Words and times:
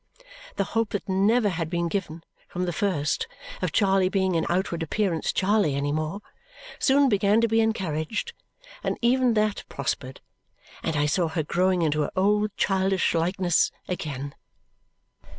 The 0.55 0.63
hope 0.73 0.89
that 0.93 1.07
never 1.07 1.49
had 1.49 1.69
been 1.69 1.87
given, 1.87 2.23
from 2.47 2.65
the 2.65 2.73
first, 2.73 3.27
of 3.61 3.71
Charley 3.71 4.09
being 4.09 4.33
in 4.33 4.47
outward 4.49 4.81
appearance 4.81 5.31
Charley 5.31 5.75
any 5.75 5.91
more 5.91 6.21
soon 6.79 7.07
began 7.07 7.39
to 7.41 7.47
be 7.47 7.61
encouraged; 7.61 8.33
and 8.83 8.97
even 9.03 9.35
that 9.35 9.63
prospered, 9.69 10.19
and 10.81 10.95
I 10.95 11.05
saw 11.05 11.27
her 11.27 11.43
growing 11.43 11.83
into 11.83 12.01
her 12.01 12.09
old 12.15 12.49
childish 12.57 13.13
likeness 13.13 13.69
again. 13.87 14.33